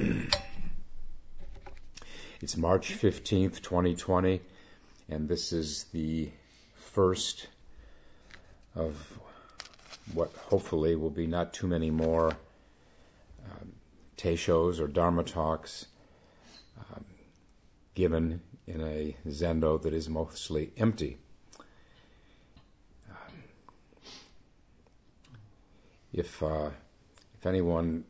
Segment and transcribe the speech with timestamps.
[2.40, 4.40] it's March 15th, 2020,
[5.08, 6.30] and this is the
[6.74, 7.48] first
[8.74, 9.18] of
[10.14, 12.32] what hopefully will be not too many more
[13.44, 13.72] um,
[14.36, 15.86] shows or Dharma talks
[16.78, 17.04] um,
[17.94, 21.18] given in a zendo that is mostly empty.
[23.10, 23.34] Um,
[26.12, 26.70] if uh,
[27.38, 28.04] if anyone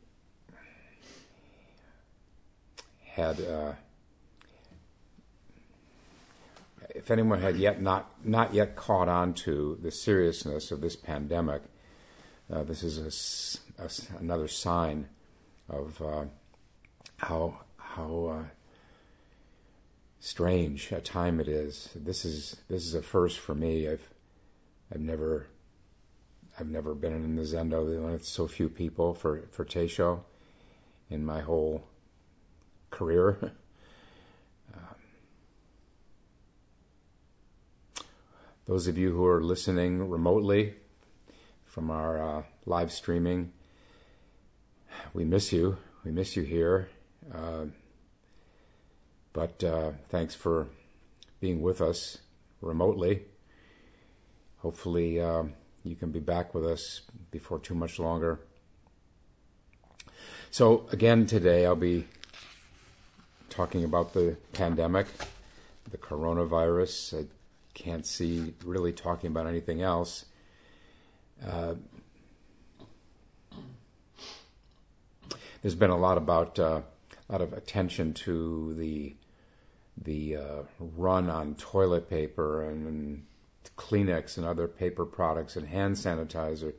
[3.20, 3.72] had uh,
[6.94, 11.62] if anyone had yet not not yet caught on to the seriousness of this pandemic,
[12.52, 15.08] uh, this is a, a, another sign
[15.68, 16.24] of uh,
[17.18, 18.44] how how uh,
[20.20, 21.90] strange a time it is.
[21.94, 23.88] This is this is a first for me.
[23.88, 24.08] I've
[24.92, 25.46] I've never
[26.58, 30.20] I've never been in the Zendo with so few people for for Teisho
[31.10, 31.84] in my whole
[32.90, 33.38] career.
[34.74, 34.94] um,
[38.66, 40.74] those of you who are listening remotely
[41.64, 43.52] from our uh, live streaming,
[45.14, 45.78] we miss you.
[46.04, 46.88] We miss you here.
[47.32, 47.66] Uh,
[49.32, 50.66] but uh, thanks for
[51.40, 52.18] being with us
[52.60, 53.22] remotely.
[54.58, 55.44] Hopefully, uh,
[55.84, 58.40] you can be back with us before too much longer.
[60.50, 62.06] So, again, today I'll be
[63.50, 65.06] talking about the pandemic,
[65.90, 67.22] the coronavirus.
[67.22, 67.26] I
[67.74, 70.24] can't see really talking about anything else.
[71.46, 71.74] Uh,
[75.62, 76.80] there's been a lot about uh,
[77.28, 79.14] a lot of attention to the
[80.02, 83.26] the uh, run on toilet paper and, and,
[83.76, 86.74] Kleenex and other paper products and hand sanitizer.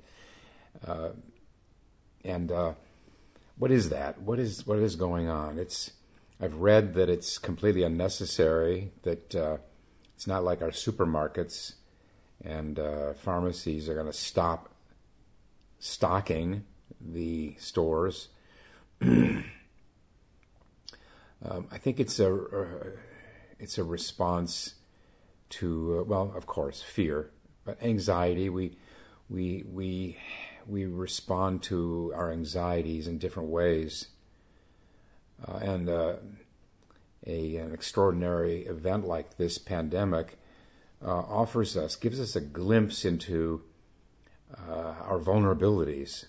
[0.86, 1.10] Uh,
[2.24, 2.74] and uh,
[3.58, 4.22] what is that?
[4.22, 5.58] What is what is going on?
[5.58, 5.92] It's
[6.42, 8.92] I've read that it's completely unnecessary.
[9.04, 9.58] That uh,
[10.16, 11.74] it's not like our supermarkets
[12.44, 14.74] and uh, pharmacies are going to stop
[15.78, 16.64] stocking
[17.00, 18.30] the stores.
[19.02, 19.46] um,
[21.44, 22.90] I think it's a uh,
[23.60, 24.76] it's a response
[25.50, 27.30] to uh, well, of course, fear,
[27.66, 28.50] but anxiety.
[28.50, 28.78] We
[29.30, 30.18] we we
[30.66, 34.08] we respond to our anxieties in different ways,
[35.48, 36.16] uh, and uh,
[37.26, 40.38] a an extraordinary event like this pandemic
[41.04, 43.64] uh, offers us gives us a glimpse into
[44.70, 46.26] uh, our vulnerabilities,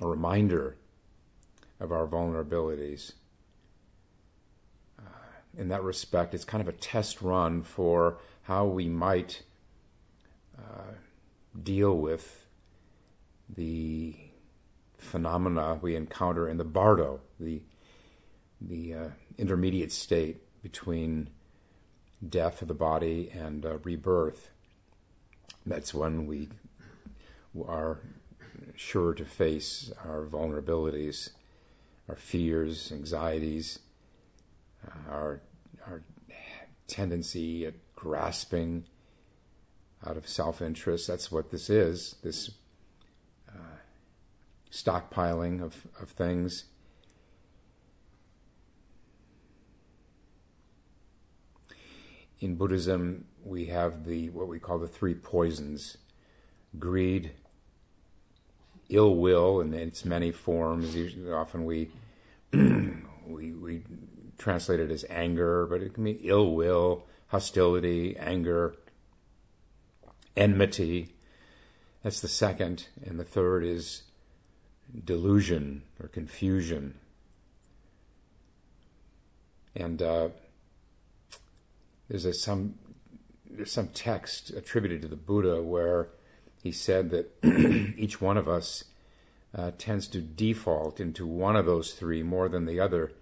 [0.00, 0.76] a reminder
[1.80, 3.12] of our vulnerabilities
[5.56, 6.34] in that respect.
[6.34, 9.42] It's kind of a test run for how we might
[10.58, 10.94] uh,
[11.60, 12.46] deal with
[13.48, 14.16] the
[14.96, 17.62] phenomena we encounter in the bardo, the
[18.68, 19.08] the uh,
[19.38, 21.30] intermediate state between
[22.26, 24.50] death of the body and uh, rebirth.
[25.66, 26.48] That's when we
[27.66, 28.00] are
[28.74, 31.30] sure to face our vulnerabilities,
[32.08, 33.78] our fears, anxieties,
[35.08, 35.40] our
[35.86, 36.02] our
[36.86, 38.84] tendency at grasping
[40.06, 41.06] out of self-interest.
[41.06, 42.16] That's what this is.
[42.22, 42.50] This
[43.48, 43.76] uh,
[44.70, 46.64] stockpiling of, of things.
[52.42, 55.96] In Buddhism, we have the what we call the three poisons:
[56.76, 57.30] greed,
[58.88, 60.96] ill will, and its many forms.
[61.32, 61.90] Often we
[62.52, 63.84] we we
[64.38, 68.74] translated as anger, but it can mean ill will, hostility, anger,
[70.36, 71.14] enmity.
[72.02, 72.88] That's the second.
[73.06, 74.02] And the third is
[75.04, 76.98] delusion or confusion.
[79.76, 80.30] And uh,
[82.12, 82.74] there's a, some
[83.50, 86.10] there's some text attributed to the Buddha where
[86.62, 87.32] he said that
[87.96, 88.84] each one of us
[89.54, 93.12] uh, tends to default into one of those three more than the other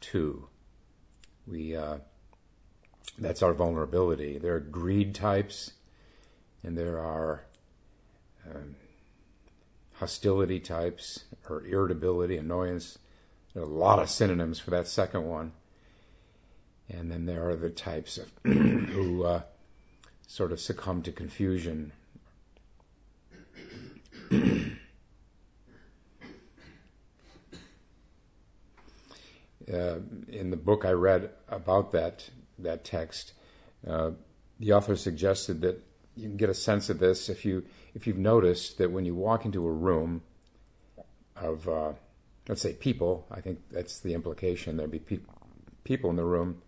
[0.00, 0.48] two
[1.46, 1.96] we uh,
[3.18, 4.36] that's our vulnerability.
[4.36, 5.72] There are greed types,
[6.62, 7.44] and there are
[8.46, 8.76] um,
[9.94, 12.98] hostility types, or irritability, annoyance.
[13.54, 15.52] There are a lot of synonyms for that second one.
[16.88, 19.42] And then there are the types of who uh,
[20.26, 21.92] sort of succumb to confusion.
[29.72, 29.98] uh,
[30.28, 33.32] in the book I read about that that text,
[33.86, 34.12] uh,
[34.60, 35.82] the author suggested that
[36.16, 37.64] you can get a sense of this if you
[37.94, 40.22] if you've noticed that when you walk into a room
[41.36, 41.92] of uh,
[42.48, 44.76] let's say people, I think that's the implication.
[44.76, 45.18] There'd be pe-
[45.84, 46.62] people in the room.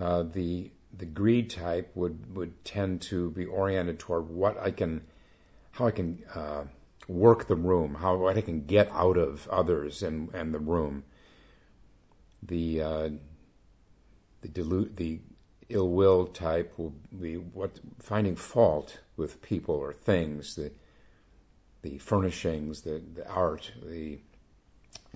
[0.00, 5.02] Uh, the the greed type would would tend to be oriented toward what I can,
[5.72, 6.62] how I can uh,
[7.06, 11.04] work the room, how what I can get out of others and and the room.
[12.42, 13.08] The uh,
[14.40, 15.20] the dilute the
[15.68, 20.72] ill will type will be what finding fault with people or things, the
[21.82, 24.18] the furnishings, the, the art, the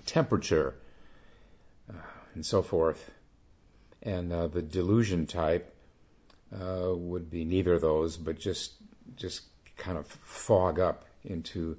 [0.05, 0.75] temperature,
[1.89, 1.93] uh,
[2.33, 3.11] and so forth.
[4.05, 5.75] And uh, the delusion type
[6.53, 8.73] uh, would be neither of those, but just
[9.15, 9.43] just
[9.77, 11.77] kind of fog up into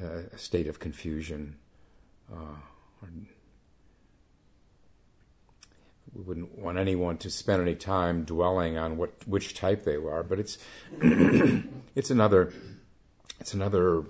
[0.00, 1.56] uh, a state of confusion.
[2.30, 2.56] Uh,
[6.14, 10.22] we wouldn't want anyone to spend any time dwelling on what which type they are,
[10.22, 10.58] but it's
[11.94, 12.52] it's another
[13.40, 14.04] it's another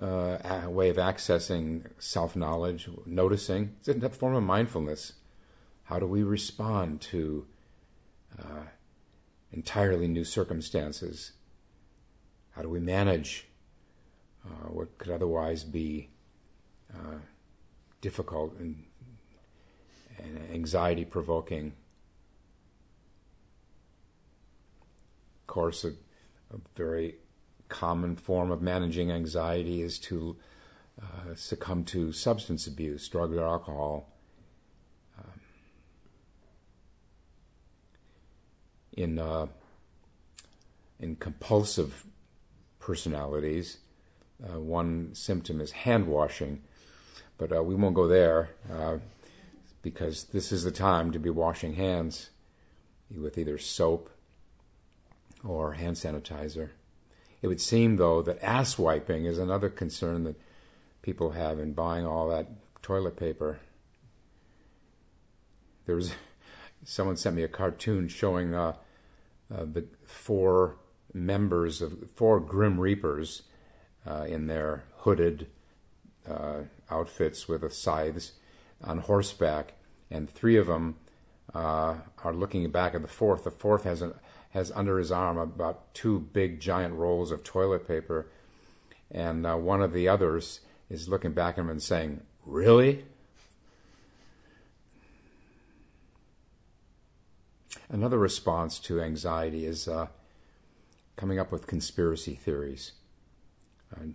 [0.00, 3.76] uh, way of accessing self knowledge, noticing.
[3.84, 5.14] It's a form of mindfulness.
[5.86, 7.46] How do we respond to
[8.36, 8.64] uh,
[9.52, 11.32] entirely new circumstances?
[12.50, 13.46] How do we manage
[14.44, 16.10] uh, what could otherwise be
[16.92, 17.18] uh,
[18.00, 18.82] difficult and,
[20.18, 21.72] and anxiety provoking?
[25.42, 25.90] Of course, a,
[26.52, 27.14] a very
[27.68, 30.36] common form of managing anxiety is to
[31.00, 34.15] uh, succumb to substance abuse, drug or alcohol.
[38.96, 39.46] In uh,
[40.98, 42.04] in compulsive
[42.80, 43.78] personalities,
[44.42, 46.62] uh, one symptom is hand washing,
[47.38, 48.96] but uh, we won't go there uh,
[49.82, 52.30] because this is the time to be washing hands
[53.14, 54.10] with either soap
[55.44, 56.70] or hand sanitizer.
[57.42, 60.40] It would seem, though, that ass wiping is another concern that
[61.02, 62.48] people have in buying all that
[62.82, 63.60] toilet paper.
[65.84, 66.12] There was
[66.84, 68.74] someone sent me a cartoon showing uh,
[69.50, 70.76] the four
[71.12, 73.42] members of four Grim Reapers
[74.06, 75.46] uh, in their hooded
[76.28, 78.32] uh, outfits with the scythes
[78.82, 79.74] on horseback,
[80.10, 80.96] and three of them
[81.54, 83.44] uh, are looking back at the fourth.
[83.44, 84.14] The fourth has an
[84.50, 88.26] has under his arm about two big giant rolls of toilet paper,
[89.10, 93.04] and uh, one of the others is looking back at him and saying, Really?
[97.88, 100.08] Another response to anxiety is uh,
[101.14, 102.92] coming up with conspiracy theories,
[103.94, 104.06] uh,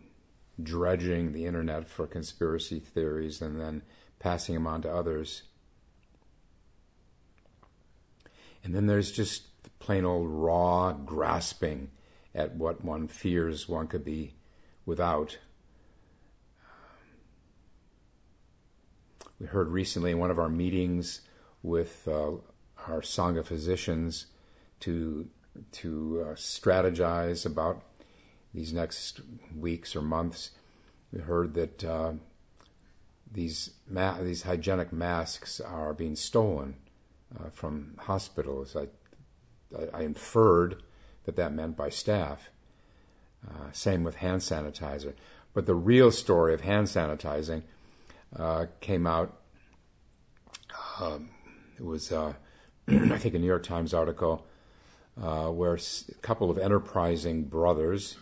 [0.62, 3.82] dredging the internet for conspiracy theories and then
[4.20, 5.44] passing them on to others.
[8.64, 9.44] And then there's just
[9.80, 11.90] plain old raw grasping
[12.36, 14.34] at what one fears one could be
[14.86, 15.38] without.
[19.40, 21.22] We heard recently in one of our meetings
[21.64, 22.34] with uh,
[22.88, 24.28] our Sangha physicians
[24.82, 25.28] to
[25.72, 27.84] to uh, strategize about
[28.54, 29.22] these next
[29.56, 30.52] weeks or months.
[31.12, 32.14] We heard that uh,
[33.32, 36.76] these ma- these hygienic masks are being stolen
[37.38, 38.76] uh, from hospitals.
[38.76, 38.88] I
[39.78, 40.84] I, I inferred
[41.26, 42.50] that that meant by staff.
[43.48, 45.14] Uh, same with hand sanitizer.
[45.54, 47.64] But the real story of hand sanitizing
[48.38, 49.38] uh, came out.
[51.00, 51.30] Um,
[51.78, 52.34] it was, uh,
[52.88, 54.46] I think, a New York Times article
[55.22, 58.18] uh, where a couple of enterprising brothers,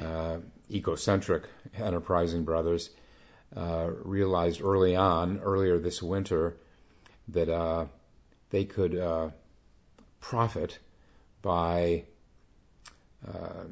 [0.00, 0.38] uh,
[0.70, 1.44] ecocentric
[1.76, 2.90] enterprising brothers,
[3.56, 6.56] uh, realized early on, earlier this winter,
[7.28, 7.88] that
[8.50, 9.32] they could
[10.20, 10.78] profit
[11.42, 12.04] by
[13.28, 13.64] uh,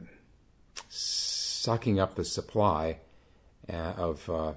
[0.88, 2.98] sucking up the supply
[3.72, 4.52] uh, of uh,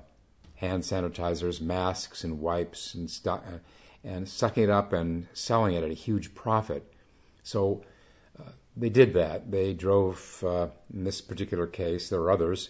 [0.56, 3.60] hand sanitizers, masks, and wipes, and stu- uh,
[4.06, 6.94] and sucking it up and selling it at a huge profit.
[7.44, 7.84] So
[8.40, 9.52] uh, they did that.
[9.52, 12.70] They drove, uh, in this particular case, there are others.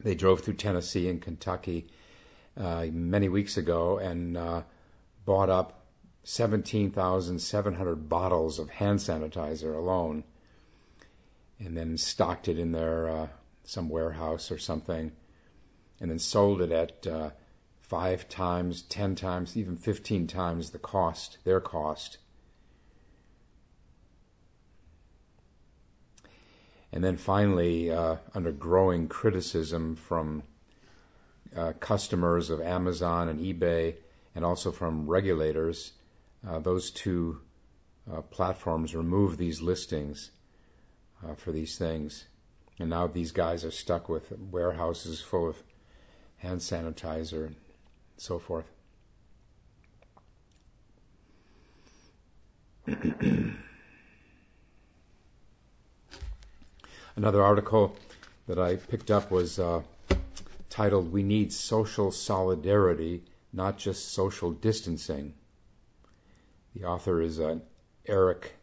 [0.00, 1.86] They drove through Tennessee and Kentucky
[2.56, 4.36] many weeks ago and
[5.24, 5.82] bought up
[6.24, 10.24] 17,700 bottles of hand sanitizer alone,
[11.58, 13.28] and then stocked it in their uh,
[13.64, 15.12] some warehouse or something,
[16.00, 17.30] and then sold it at uh,
[17.92, 22.16] five times, ten times, even fifteen times the cost, their cost.
[26.90, 30.44] And then finally, uh, under growing criticism from
[31.54, 33.96] uh, customers of Amazon and eBay,
[34.34, 35.92] and also from regulators,
[36.48, 37.42] uh, those two
[38.10, 40.30] uh, platforms remove these listings
[41.22, 42.24] uh, for these things.
[42.78, 45.62] And now these guys are stuck with warehouses full of
[46.38, 47.52] hand sanitizer,
[48.16, 48.66] so forth.
[57.16, 57.94] Another article
[58.46, 59.82] that I picked up was uh,
[60.70, 65.34] titled We Need Social Solidarity, Not Just Social Distancing.
[66.74, 67.58] The author is uh,
[68.06, 68.56] Eric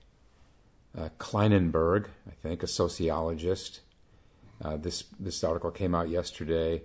[0.98, 3.82] uh, Klinenberg, I think, a sociologist.
[4.62, 6.82] Uh, this this article came out yesterday.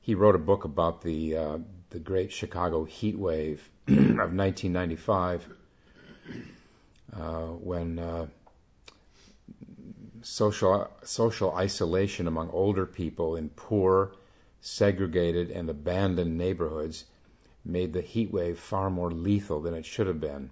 [0.00, 1.58] He wrote a book about the uh,
[1.94, 5.48] the Great Chicago Heat Wave of 1995,
[7.16, 7.20] uh,
[7.62, 8.26] when uh,
[10.20, 14.16] social social isolation among older people in poor,
[14.60, 17.04] segregated, and abandoned neighborhoods
[17.64, 20.50] made the heat wave far more lethal than it should have been.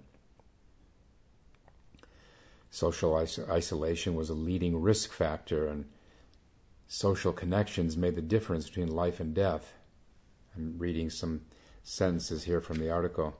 [2.71, 5.89] Social isolation was a leading risk factor, and
[6.87, 9.73] social connections made the difference between life and death.
[10.55, 11.41] I'm reading some
[11.83, 13.35] sentences here from the article.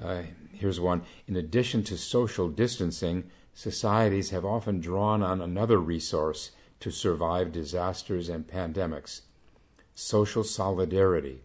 [0.00, 1.02] Uh, here's one.
[1.26, 8.28] In addition to social distancing, societies have often drawn on another resource to survive disasters
[8.28, 9.22] and pandemics
[10.00, 11.42] social solidarity,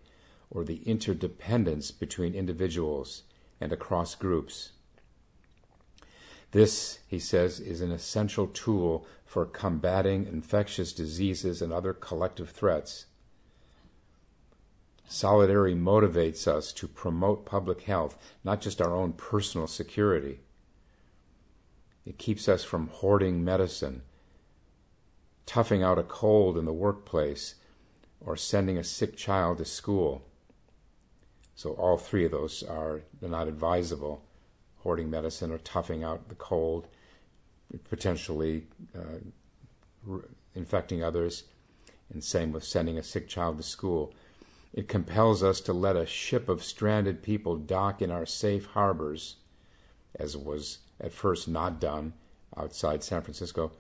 [0.50, 3.24] or the interdependence between individuals
[3.60, 4.72] and across groups.
[6.56, 13.08] This, he says, is an essential tool for combating infectious diseases and other collective threats.
[15.06, 20.40] Solidarity motivates us to promote public health, not just our own personal security.
[22.06, 24.04] It keeps us from hoarding medicine,
[25.46, 27.56] toughing out a cold in the workplace,
[28.22, 30.24] or sending a sick child to school.
[31.54, 34.25] So all three of those are not advisable.
[34.86, 36.88] Hoarding medicine or toughing out the cold,
[37.90, 39.18] potentially uh,
[40.04, 40.22] re-
[40.54, 41.46] infecting others,
[42.14, 44.14] and same with sending a sick child to school.
[44.74, 49.38] It compels us to let a ship of stranded people dock in our safe harbors,
[50.20, 52.14] as was at first not done
[52.56, 53.72] outside San Francisco,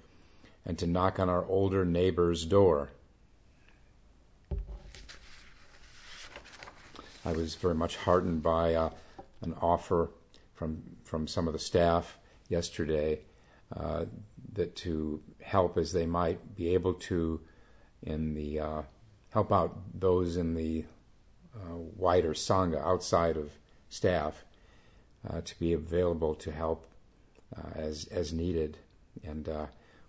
[0.65, 2.89] and to knock on our older neighbor's door.
[7.23, 8.89] I was very much heartened by uh,
[9.41, 10.09] an offer
[10.55, 12.17] from from some of the staff
[12.49, 13.19] yesterday
[13.75, 14.05] uh,
[14.53, 17.39] that to help as they might be able to
[18.01, 18.81] in the uh,
[19.29, 20.83] help out those in the
[21.55, 23.51] uh, wider sangha outside of
[23.89, 24.43] staff
[25.29, 26.85] uh, to be available to help
[27.55, 28.77] uh, as as needed.
[29.23, 29.47] And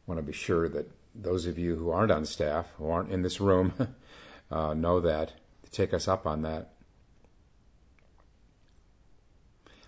[0.07, 3.23] want to be sure that those of you who aren't on staff who aren't in
[3.23, 3.73] this room
[4.51, 5.33] know that
[5.65, 6.73] to take us up on that.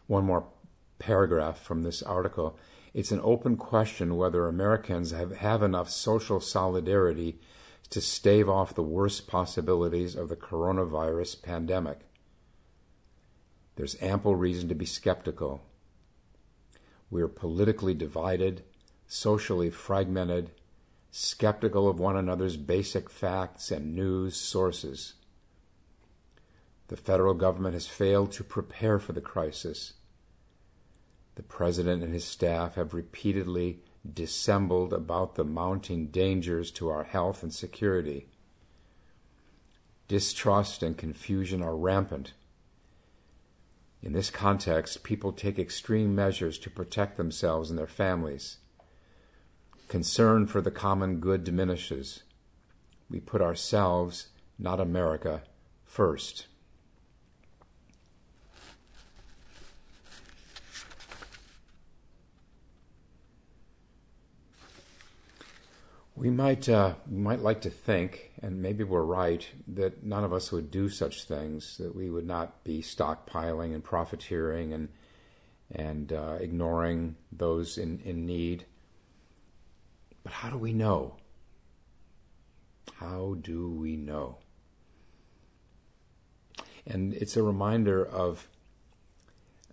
[0.07, 0.47] One more
[0.99, 2.59] paragraph from this article.
[2.95, 7.39] It's an open question whether Americans have, have enough social solidarity
[7.91, 12.01] to stave off the worst possibilities of the coronavirus pandemic.
[13.77, 15.63] There's ample reason to be skeptical.
[17.11, 18.65] We are politically divided,
[19.07, 20.51] socially fragmented,
[21.11, 25.15] skeptical of one another's basic facts and news sources.
[26.89, 29.95] The federal government has failed to prepare for the crisis.
[31.39, 33.79] The President and his staff have repeatedly
[34.13, 38.27] dissembled about the mounting dangers to our health and security.
[40.09, 42.33] Distrust and confusion are rampant.
[44.03, 48.57] In this context, people take extreme measures to protect themselves and their families.
[49.87, 52.25] Concern for the common good diminishes.
[53.09, 55.45] We put ourselves, not America,
[55.85, 56.48] first.
[66.19, 70.33] We might uh, we might like to think, and maybe we're right, that none of
[70.33, 71.77] us would do such things.
[71.77, 74.89] That we would not be stockpiling and profiteering and
[75.71, 78.65] and uh, ignoring those in, in need.
[80.25, 81.19] But how do we know?
[82.95, 84.39] How do we know?
[86.85, 88.49] And it's a reminder of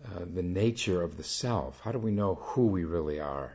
[0.06, 1.80] uh, the nature of the self.
[1.82, 3.55] How do we know who we really are?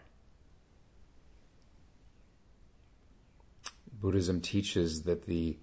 [4.00, 5.59] Buddhism teaches that the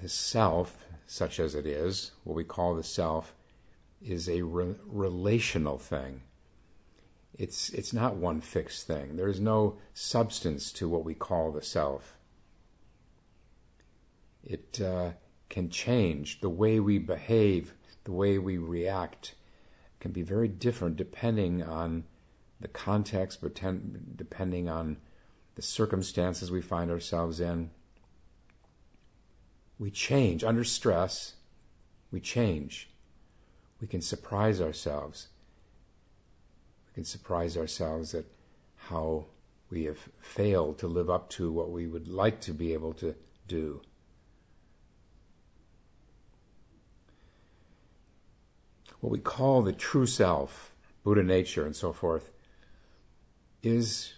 [0.00, 3.34] the self, such as it is, what we call the self,
[4.02, 6.22] is a re- relational thing.
[7.38, 9.16] It's it's not one fixed thing.
[9.16, 12.18] There is no substance to what we call the self.
[14.44, 15.12] It uh,
[15.48, 16.40] can change.
[16.40, 17.74] The way we behave,
[18.04, 19.34] the way we react,
[20.00, 22.04] can be very different depending on
[22.60, 23.54] the context, but
[24.16, 24.98] depending on
[25.58, 27.68] the circumstances we find ourselves in,
[29.76, 30.44] we change.
[30.44, 31.34] Under stress,
[32.12, 32.88] we change.
[33.80, 35.26] We can surprise ourselves.
[36.86, 38.26] We can surprise ourselves at
[38.76, 39.26] how
[39.68, 43.16] we have failed to live up to what we would like to be able to
[43.48, 43.82] do.
[49.00, 50.72] What we call the true self,
[51.02, 52.30] Buddha nature, and so forth,
[53.60, 54.17] is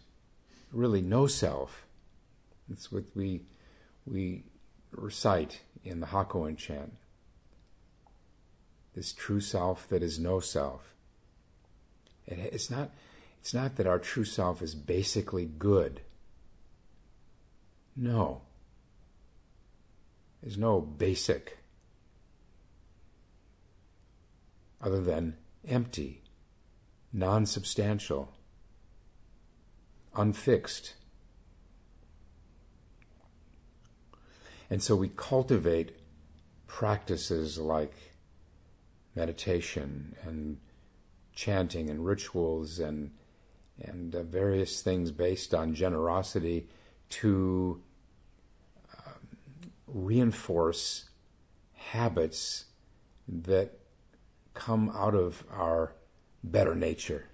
[0.72, 1.86] really no self.
[2.70, 3.42] It's what we
[4.06, 4.44] we
[4.92, 6.94] recite in the Hakuin chant.
[8.94, 10.94] This true self that is no self.
[12.26, 12.90] It's not
[13.40, 16.02] it's not that our true self is basically good.
[17.96, 18.42] No.
[20.42, 21.58] There's no basic
[24.80, 25.36] other than
[25.68, 26.22] empty,
[27.12, 28.32] non substantial,
[30.14, 30.94] unfixed.
[34.68, 35.96] And so we cultivate
[36.66, 37.94] practices like
[39.16, 40.58] meditation and
[41.34, 43.10] chanting and rituals and
[43.82, 46.68] and uh, various things based on generosity
[47.08, 47.80] to
[48.94, 51.08] um, reinforce
[51.72, 52.66] habits
[53.26, 53.78] that
[54.52, 55.94] come out of our
[56.44, 57.29] better nature.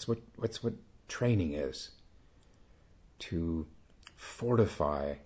[0.00, 0.72] That's what, that's what
[1.08, 1.90] training is
[3.18, 3.66] to
[4.16, 5.16] fortify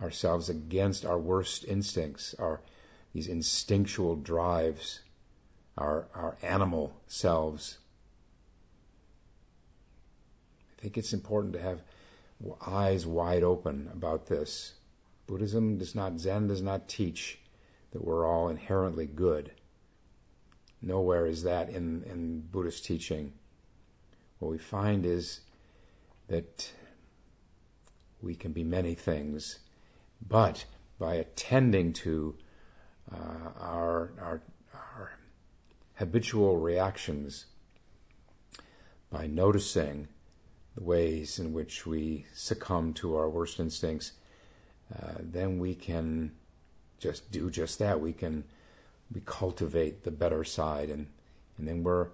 [0.00, 2.60] ourselves against our worst instincts, our
[3.12, 5.00] these instinctual drives,
[5.76, 7.78] our our animal selves.
[10.78, 11.82] I think it's important to have
[12.64, 14.74] eyes wide open about this.
[15.26, 17.40] Buddhism does not Zen does not teach
[17.90, 19.50] that we're all inherently good.
[20.80, 23.32] Nowhere is that in, in Buddhist teaching.
[24.38, 25.40] What we find is
[26.28, 26.72] that
[28.22, 29.58] we can be many things,
[30.26, 30.64] but
[30.98, 32.36] by attending to
[33.12, 34.42] uh, our, our,
[34.74, 35.12] our
[35.94, 37.46] habitual reactions,
[39.10, 40.08] by noticing
[40.76, 44.12] the ways in which we succumb to our worst instincts,
[44.94, 46.32] uh, then we can
[46.98, 48.00] just do just that.
[48.00, 48.44] We can
[49.12, 51.06] we cultivate the better side, and
[51.56, 52.08] and then we're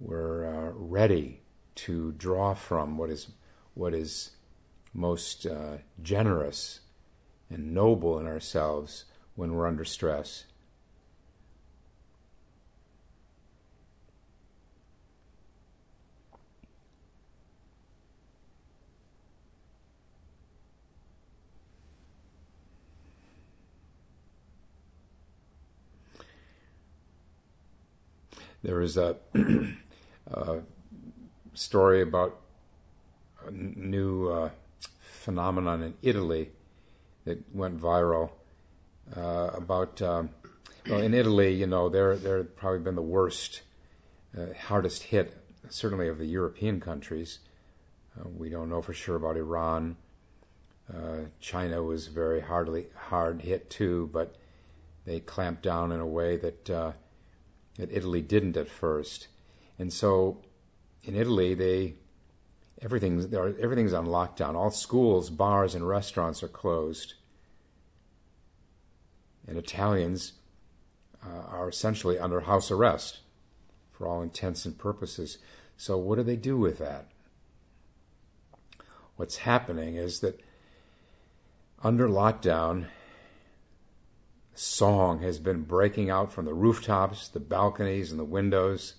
[0.00, 1.40] we're uh, ready
[1.78, 3.28] to draw from what is
[3.74, 4.30] what is
[4.92, 6.80] most uh, generous
[7.48, 9.04] and noble in ourselves
[9.36, 10.44] when we're under stress.
[28.64, 29.16] There is a,
[30.26, 30.58] a
[31.58, 32.38] story about
[33.46, 34.50] a new uh,
[35.00, 36.50] phenomenon in Italy
[37.24, 38.30] that went viral
[39.16, 40.30] uh, about um,
[40.88, 43.62] well in Italy you know they're they're probably been the worst
[44.36, 45.34] uh, hardest hit
[45.68, 47.40] certainly of the European countries.
[48.18, 49.96] Uh, we don't know for sure about Iran.
[50.92, 54.36] Uh, China was very hardly hard hit too but
[55.04, 56.92] they clamped down in a way that uh,
[57.78, 59.28] that Italy didn't at first.
[59.78, 60.42] And so
[61.04, 61.94] in Italy they
[62.82, 64.54] everything's everything's on lockdown.
[64.54, 67.14] All schools, bars, and restaurants are closed.
[69.46, 70.32] And Italians
[71.24, 73.20] uh, are essentially under house arrest
[73.90, 75.38] for all intents and purposes.
[75.76, 77.06] So, what do they do with that?
[79.16, 80.40] What's happening is that
[81.82, 82.86] under lockdown,
[84.54, 88.94] song has been breaking out from the rooftops, the balconies, and the windows.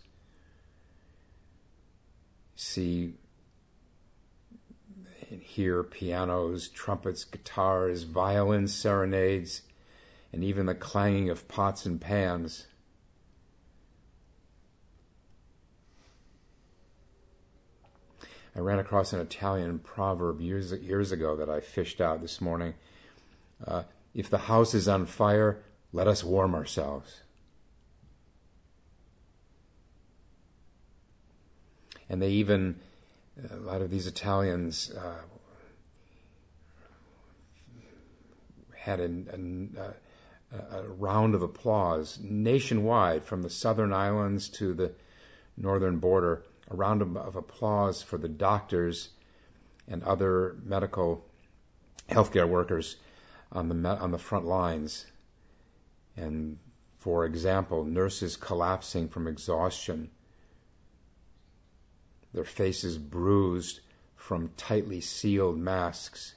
[2.62, 3.14] See
[5.32, 9.62] and hear pianos, trumpets, guitars, violins, serenades,
[10.34, 12.68] and even the clanging of pots and pans.
[18.54, 22.74] I ran across an Italian proverb years years ago that I fished out this morning.
[23.66, 27.22] Uh, if the house is on fire, let us warm ourselves.
[32.10, 32.80] And they even
[33.52, 35.22] a lot of these Italians uh,
[38.76, 39.12] had a,
[40.52, 44.94] a, a, round of applause nationwide from the southern islands to the
[45.56, 49.10] northern border, a round of, of applause for the doctors
[49.88, 51.26] and other medical
[52.10, 52.98] healthcare workers
[53.52, 55.06] on the on the front lines.
[56.16, 56.58] And
[56.98, 60.10] for example, nurses collapsing from exhaustion
[62.34, 63.80] their faces bruised
[64.16, 66.36] from tightly sealed masks.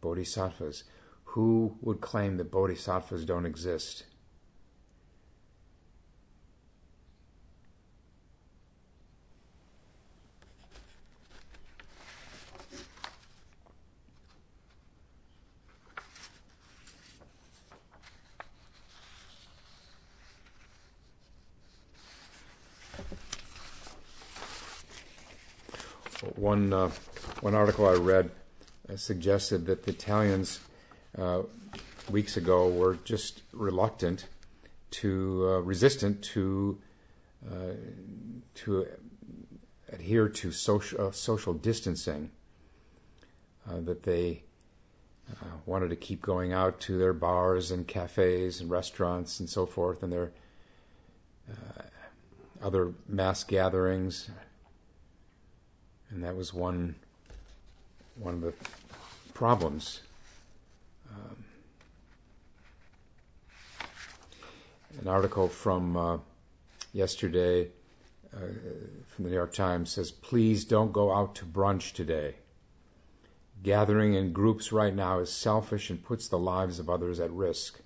[0.00, 0.84] Bodhisattvas.
[1.30, 4.04] Who would claim that bodhisattvas don't exist?
[26.36, 26.90] One, uh,
[27.40, 28.30] one article I read
[28.90, 30.60] uh, suggested that the Italians
[31.16, 31.42] uh,
[32.10, 34.26] weeks ago were just reluctant
[34.90, 36.78] to, uh, resistant to,
[38.54, 38.86] to
[39.90, 42.30] adhere to social, social distancing,
[43.66, 44.42] that they
[45.64, 50.02] wanted to keep going out to their bars and cafes and restaurants and so forth
[50.02, 50.32] and their
[52.62, 54.28] other mass gatherings
[56.10, 56.94] and that was one
[58.16, 58.54] one of the
[59.34, 60.00] problems.
[61.10, 61.44] Um,
[65.00, 66.18] an article from uh,
[66.92, 67.68] yesterday
[68.34, 68.38] uh,
[69.06, 72.36] from the New York Times says, "Please don't go out to brunch today.
[73.62, 77.80] Gathering in groups right now is selfish and puts the lives of others at risk."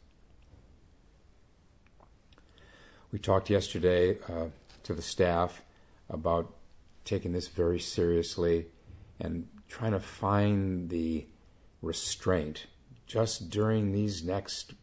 [3.13, 4.47] We talked yesterday uh,
[4.85, 5.63] to the staff
[6.09, 6.53] about
[7.05, 8.67] taking this very seriously
[9.19, 11.27] and trying to find the
[11.83, 12.67] restraint
[13.07, 14.75] just during these next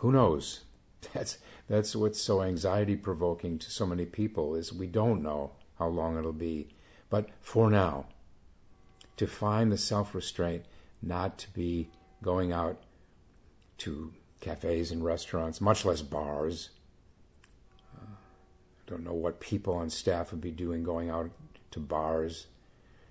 [0.00, 0.60] who knows?
[1.14, 5.86] That's that's what's so anxiety provoking to so many people is we don't know how
[5.86, 6.68] long it'll be.
[7.08, 8.06] But for now
[9.16, 10.64] to find the self-restraint
[11.00, 11.88] not to be
[12.22, 12.82] going out
[13.78, 16.70] to cafes and restaurants much less bars
[18.90, 21.30] don't know what people on staff would be doing going out
[21.70, 22.48] to bars.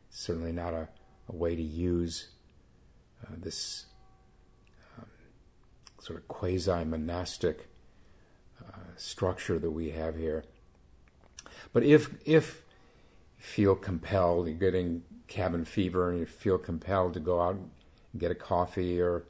[0.10, 0.90] Certainly not a,
[1.30, 2.28] a way to use
[3.26, 3.86] uh, this
[4.98, 5.06] um,
[6.02, 7.70] sort of quasi monastic
[8.62, 10.44] uh, structure that we have here.
[11.72, 12.64] But if if
[13.38, 17.70] you feel compelled, you're getting cabin fever, and you feel compelled to go out and
[18.18, 19.24] get a coffee or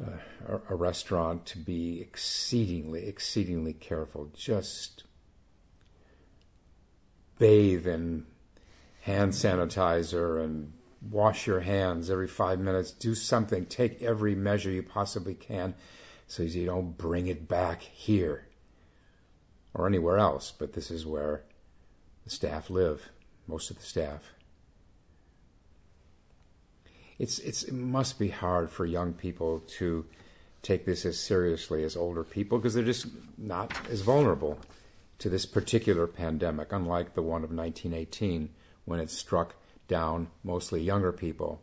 [0.00, 0.10] uh,
[0.48, 4.30] a, a restaurant to be exceedingly, exceedingly careful.
[4.34, 5.04] Just
[7.38, 8.26] bathe in
[9.02, 10.72] hand sanitizer and
[11.10, 12.92] wash your hands every five minutes.
[12.92, 13.66] Do something.
[13.66, 15.74] Take every measure you possibly can
[16.26, 18.46] so you don't bring it back here
[19.74, 20.52] or anywhere else.
[20.56, 21.44] But this is where
[22.24, 23.10] the staff live,
[23.46, 24.32] most of the staff
[27.22, 30.04] it's, it's, it must be hard for young people to
[30.60, 33.06] take this as seriously as older people because they're just
[33.38, 34.58] not as vulnerable
[35.20, 38.50] to this particular pandemic, unlike the one of 1918
[38.86, 39.54] when it struck
[39.86, 41.62] down mostly younger people.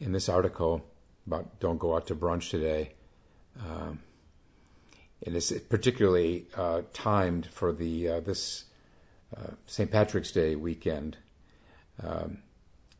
[0.00, 0.86] In this article
[1.26, 2.94] about don't go out to brunch today,
[3.60, 3.98] um,
[5.20, 8.64] it is particularly uh, timed for the uh, this
[9.36, 9.90] uh, St.
[9.90, 11.18] Patrick's Day weekend.
[12.02, 12.38] Um,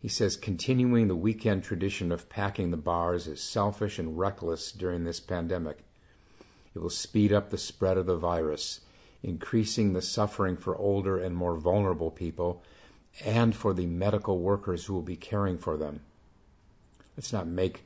[0.01, 5.05] he says, continuing the weekend tradition of packing the bars is selfish and reckless during
[5.05, 5.79] this pandemic.
[6.75, 8.81] It will speed up the spread of the virus,
[9.23, 12.63] increasing the suffering for older and more vulnerable people
[13.25, 16.01] and for the medical workers who will be caring for them.
[17.17, 17.85] Let's not make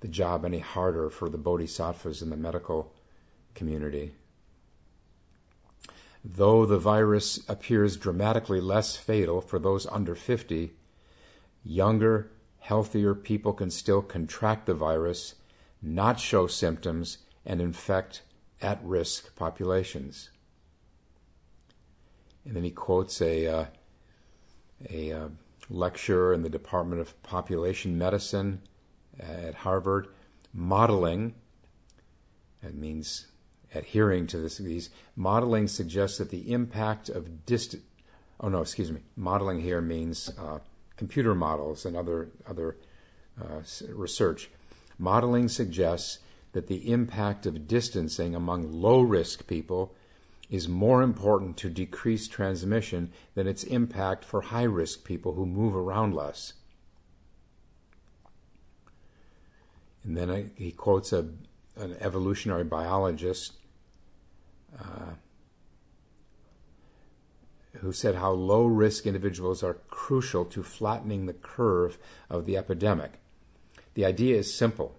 [0.00, 2.94] the job any harder for the bodhisattvas in the medical
[3.54, 4.14] community.
[6.24, 10.72] Though the virus appears dramatically less fatal for those under 50,
[11.62, 15.34] younger, healthier people can still contract the virus,
[15.82, 18.22] not show symptoms, and infect
[18.62, 20.30] at risk populations.
[22.46, 23.66] And then he quotes a, uh,
[24.88, 25.28] a uh,
[25.68, 28.62] lecture in the Department of Population Medicine
[29.20, 30.08] at Harvard,
[30.54, 31.34] modeling,
[32.62, 33.26] that means
[33.74, 37.82] adhering to this, these modeling suggests that the impact of distant
[38.40, 40.58] oh no excuse me modeling here means uh,
[40.96, 42.76] computer models and other other
[43.40, 44.50] uh, research
[44.98, 46.18] modeling suggests
[46.52, 49.92] that the impact of distancing among low risk people
[50.48, 55.74] is more important to decrease transmission than its impact for high risk people who move
[55.74, 56.52] around less.
[60.04, 61.28] And then he quotes a,
[61.76, 63.54] an evolutionary biologist
[67.78, 71.98] who said how low risk individuals are crucial to flattening the curve
[72.30, 73.20] of the epidemic.
[73.94, 74.96] The idea is simple.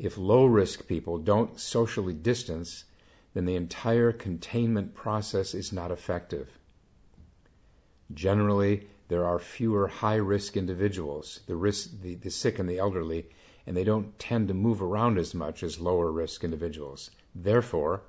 [0.00, 2.84] if low risk people don't socially distance,
[3.34, 6.58] then the entire containment process is not effective.
[8.12, 13.26] Generally, there are fewer high risk individuals, the, risk, the, the sick and the elderly,
[13.66, 17.10] and they don't tend to move around as much as lower risk individuals.
[17.34, 18.02] Therefore,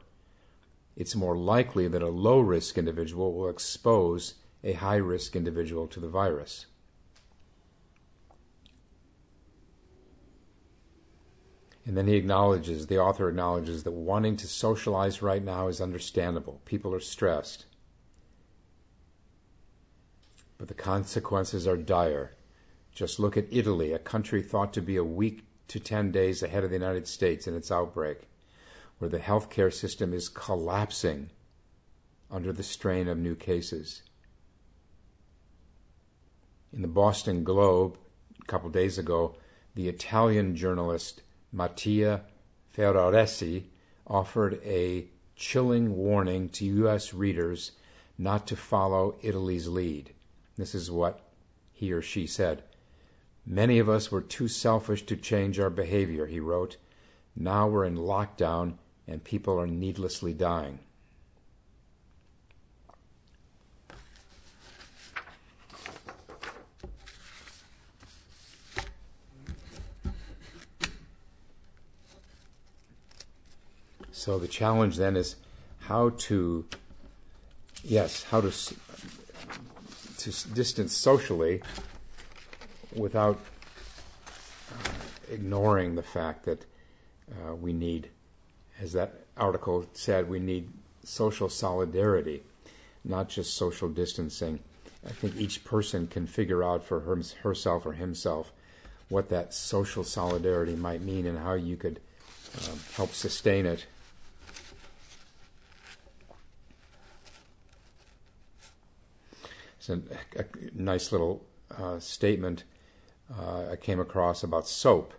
[1.01, 5.99] it's more likely that a low risk individual will expose a high risk individual to
[5.99, 6.67] the virus.
[11.87, 16.61] And then he acknowledges, the author acknowledges that wanting to socialize right now is understandable.
[16.65, 17.65] People are stressed.
[20.59, 22.35] But the consequences are dire.
[22.93, 26.63] Just look at Italy, a country thought to be a week to 10 days ahead
[26.63, 28.27] of the United States in its outbreak,
[29.01, 31.27] where the healthcare system is collapsing
[32.29, 34.03] under the strain of new cases.
[36.71, 37.97] In the Boston Globe,
[38.39, 39.35] a couple days ago,
[39.73, 42.21] the Italian journalist Mattia
[42.77, 43.63] Ferraresi
[44.05, 47.11] offered a chilling warning to U.S.
[47.11, 47.71] readers
[48.19, 50.13] not to follow Italy's lead.
[50.57, 51.21] This is what
[51.73, 52.61] he or she said.
[53.47, 56.77] Many of us were too selfish to change our behavior, he wrote.
[57.35, 58.75] Now we're in lockdown
[59.11, 60.79] and people are needlessly dying.
[74.11, 75.35] So the challenge then is
[75.79, 76.65] how to,
[77.83, 78.51] yes, how to
[80.19, 81.63] to distance socially
[82.95, 83.39] without
[84.71, 84.89] uh,
[85.31, 86.65] ignoring the fact that
[87.31, 88.09] uh, we need,
[88.81, 90.69] as that article said, we need
[91.03, 92.43] social solidarity,
[93.05, 94.59] not just social distancing.
[95.05, 98.51] I think each person can figure out for her, herself or himself
[99.09, 101.99] what that social solidarity might mean and how you could
[102.57, 103.85] uh, help sustain it
[109.81, 109.99] It's a,
[110.37, 111.43] a nice little
[111.75, 112.65] uh, statement
[113.35, 115.15] uh, I came across about soap.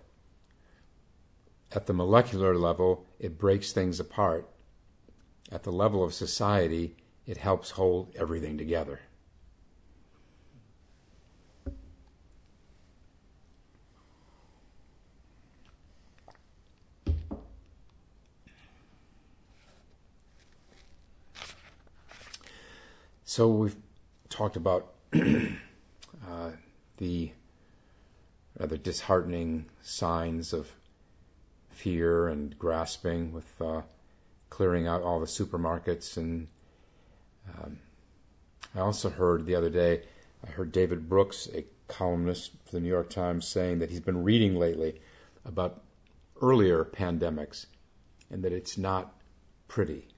[1.75, 4.47] At the molecular level, it breaks things apart.
[5.51, 9.01] At the level of society, it helps hold everything together.
[23.25, 23.77] So we've
[24.29, 26.51] talked about uh,
[26.99, 27.33] the
[28.59, 30.71] rather disheartening signs of
[31.73, 33.83] fear and grasping with uh,
[34.51, 36.17] clearing out all the supermarkets.
[36.17, 36.49] And
[37.59, 37.79] um,
[38.75, 40.03] I also heard the other day,
[40.47, 44.23] I heard David Brooks, a columnist for the New York Times, saying that he's been
[44.23, 45.01] reading lately
[45.45, 45.83] about
[46.41, 47.67] earlier pandemics
[48.31, 49.15] and that it's not
[49.69, 50.09] pretty.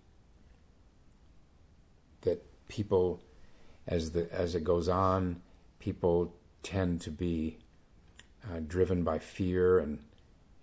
[2.23, 3.21] That people
[3.87, 5.43] as the as it goes on,
[5.79, 7.59] people tend to be
[8.45, 9.99] uh, driven by fear and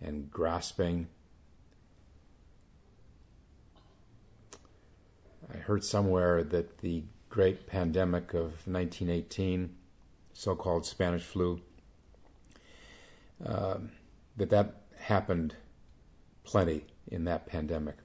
[0.02, 1.08] and grasping.
[5.54, 9.76] I heard somewhere that the great pandemic of 1918,
[10.34, 11.62] so-called Spanish flu,
[13.46, 13.78] uh,
[14.38, 15.56] that that happened
[16.44, 17.96] plenty in that pandemic.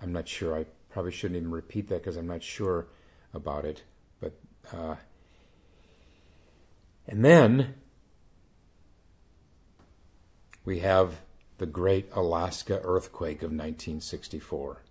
[0.00, 0.56] I'm not sure.
[0.58, 2.86] I probably shouldn't even repeat that because I'm not sure
[3.32, 3.82] about it.
[4.20, 4.32] But
[4.72, 4.96] uh,
[7.06, 7.74] and then
[10.64, 11.20] we have
[11.58, 14.82] the great Alaska earthquake of 1964.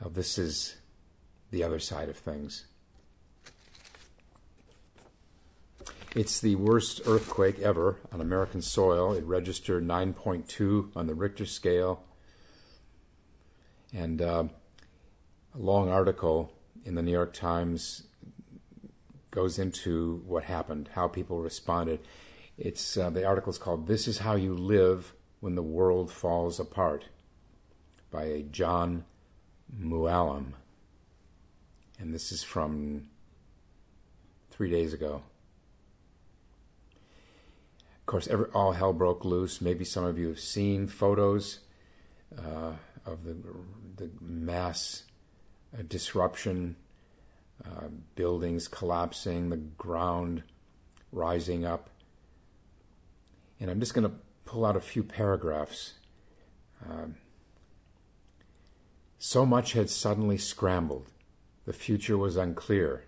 [0.00, 0.76] Now, this is
[1.50, 2.66] the other side of things.
[6.14, 9.12] It's the worst earthquake ever on American soil.
[9.12, 12.02] It registered 9.2 on the Richter scale.
[13.92, 14.44] And uh,
[15.54, 16.52] a long article
[16.84, 18.04] in the New York Times
[19.30, 22.00] goes into what happened, how people responded.
[22.58, 26.58] It's uh, the article is called "This Is How You Live When the World Falls
[26.58, 27.04] Apart"
[28.10, 29.04] by a John
[29.78, 30.54] Mooallem,
[31.98, 33.08] and this is from
[34.50, 35.22] three days ago.
[38.00, 39.60] Of course, every, all hell broke loose.
[39.60, 41.58] Maybe some of you have seen photos
[42.38, 42.72] uh,
[43.04, 43.36] of the
[43.96, 45.02] the mass
[45.78, 46.76] a disruption,
[47.66, 50.42] uh, buildings collapsing, the ground
[51.12, 51.90] rising up.
[53.60, 55.94] And I'm just going to pull out a few paragraphs.
[56.84, 57.06] Uh,
[59.18, 61.08] so much had suddenly scrambled.
[61.64, 63.04] The future was unclear.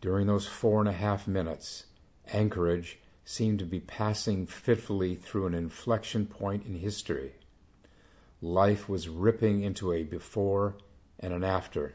[0.00, 1.86] During those four and a half minutes,
[2.32, 7.32] Anchorage seemed to be passing fitfully through an inflection point in history.
[8.42, 10.76] Life was ripping into a before
[11.18, 11.94] and an after.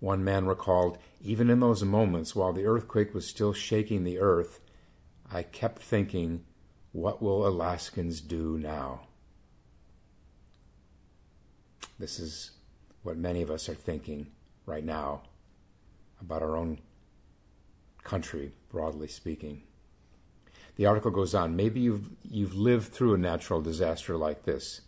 [0.00, 4.60] One man recalled, even in those moments while the earthquake was still shaking the earth,
[5.30, 6.44] I kept thinking,
[6.92, 9.02] what will Alaskans do now?
[11.98, 12.52] This is
[13.02, 14.28] what many of us are thinking
[14.64, 15.22] right now
[16.20, 16.78] about our own
[18.04, 19.62] country, broadly speaking.
[20.76, 21.56] The article goes on.
[21.56, 24.82] Maybe you've, you've lived through a natural disaster like this.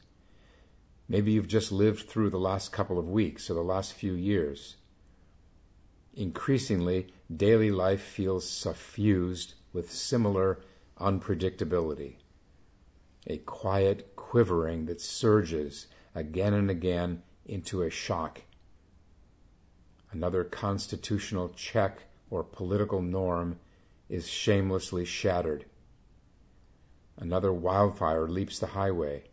[1.09, 4.76] Maybe you've just lived through the last couple of weeks or the last few years.
[6.14, 10.61] Increasingly, daily life feels suffused with similar
[10.98, 12.16] unpredictability.
[13.26, 18.42] A quiet quivering that surges again and again into a shock.
[20.12, 23.59] Another constitutional check or political norm
[24.09, 25.64] is shamelessly shattered.
[27.16, 29.24] Another wildfire leaps the highway.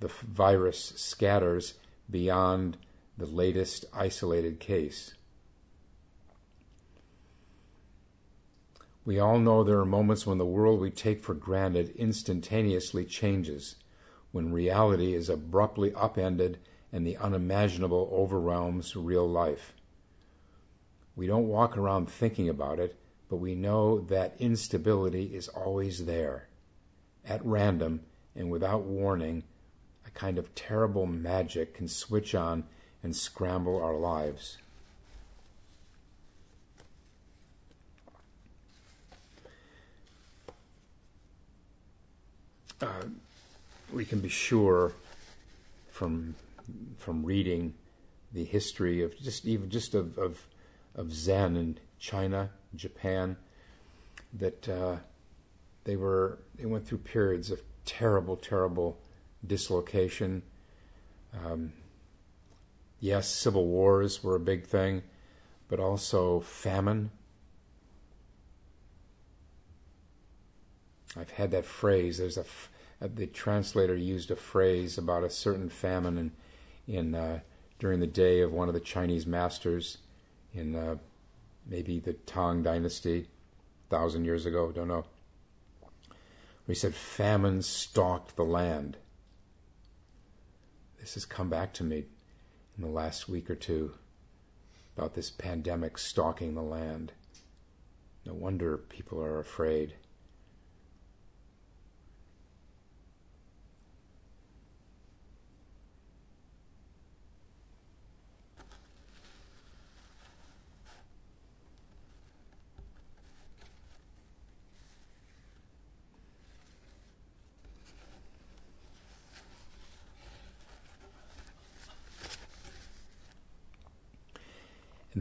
[0.00, 1.74] The virus scatters
[2.10, 2.78] beyond
[3.16, 5.14] the latest isolated case.
[9.04, 13.74] We all know there are moments when the world we take for granted instantaneously changes,
[14.30, 16.58] when reality is abruptly upended
[16.92, 19.74] and the unimaginable overwhelms real life.
[21.16, 22.96] We don't walk around thinking about it,
[23.28, 26.48] but we know that instability is always there.
[27.24, 28.02] At random
[28.36, 29.42] and without warning,
[30.06, 32.64] a kind of terrible magic can switch on
[33.02, 34.58] and scramble our lives.
[42.82, 43.04] Uh,
[43.92, 44.92] we can be sure
[45.88, 46.34] from
[46.98, 47.74] from reading
[48.32, 50.46] the history of just even just of, of
[50.96, 53.36] of Zen in China, Japan,
[54.32, 54.96] that uh,
[55.84, 58.98] they were they went through periods of terrible, terrible
[59.46, 60.42] dislocation.
[61.32, 61.72] Um,
[62.98, 65.02] yes, civil wars were a big thing,
[65.68, 67.12] but also famine.
[71.16, 72.18] I've had that phrase.
[72.18, 72.44] There's a
[73.08, 76.32] the translator used a phrase about a certain famine in
[76.86, 77.40] in uh,
[77.78, 79.98] during the day of one of the Chinese masters
[80.52, 80.96] in uh,
[81.66, 83.28] maybe the Tang Dynasty,
[83.88, 85.04] thousand years ago, don't know.
[86.66, 88.96] He said famine stalked the land.
[91.00, 92.04] This has come back to me
[92.76, 93.94] in the last week or two
[94.96, 97.12] about this pandemic stalking the land.
[98.24, 99.94] No wonder people are afraid.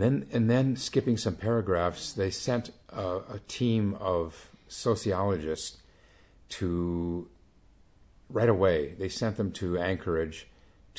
[0.02, 5.78] And then, and then skipping some paragraphs, they sent a, a team of sociologists
[6.50, 7.30] to
[8.28, 8.96] right away.
[8.98, 10.48] They sent them to Anchorage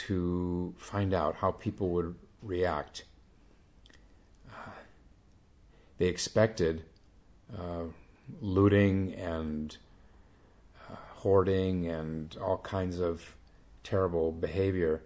[0.06, 3.02] to find out how people would react.
[4.48, 4.70] Uh,
[5.98, 6.84] they expected
[7.58, 7.86] uh,
[8.40, 9.76] looting and
[10.88, 13.34] uh, hoarding and all kinds of
[13.82, 15.02] terrible behavior.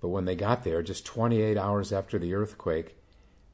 [0.00, 2.96] But when they got there, just 28 hours after the earthquake,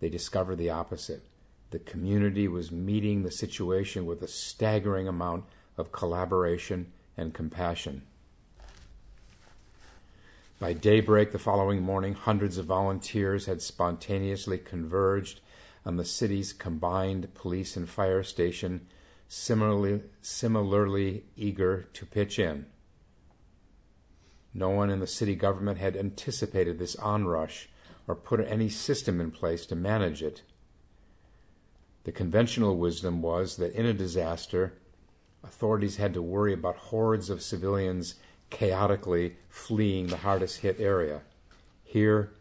[0.01, 1.23] they discovered the opposite.
[1.71, 5.45] The community was meeting the situation with a staggering amount
[5.79, 8.03] of collaboration and compassion.
[10.59, 15.41] By daybreak the following morning, hundreds of volunteers had spontaneously converged
[15.87, 18.87] on the city's combined police and fire station,
[19.27, 22.67] similarly, similarly eager to pitch in.
[24.53, 27.70] No one in the city government had anticipated this onrush
[28.11, 30.43] or put any system in place to manage it.
[32.03, 34.73] The conventional wisdom was that in a disaster,
[35.45, 38.17] authorities had to worry about hordes of civilians
[38.51, 41.21] chaotically fleeing the hardest hit area.
[41.85, 42.33] Here,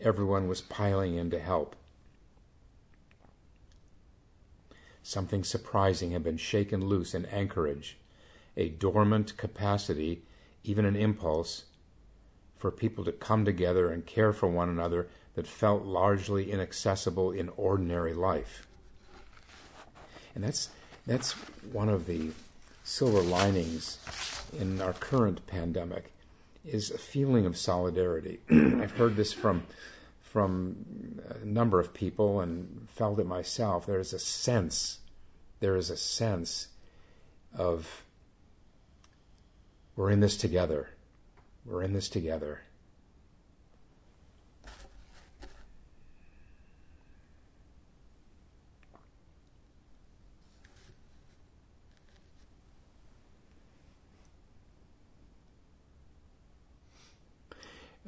[0.00, 1.76] everyone was piling in to help.
[5.02, 7.98] Something surprising had been shaken loose in Anchorage,
[8.56, 10.22] a dormant capacity
[10.64, 11.64] even an impulse,
[12.58, 17.48] for people to come together and care for one another that felt largely inaccessible in
[17.56, 18.66] ordinary life.
[20.34, 20.70] And that's,
[21.06, 21.32] that's
[21.72, 22.30] one of the
[22.84, 23.98] silver linings
[24.58, 26.12] in our current pandemic
[26.64, 28.40] is a feeling of solidarity.
[28.50, 29.62] I've heard this from
[30.28, 33.86] from a number of people and felt it myself.
[33.86, 34.98] There is a sense,
[35.60, 36.68] there is a sense
[37.56, 38.04] of
[39.96, 40.90] we're in this together.
[41.68, 42.62] We're in this together.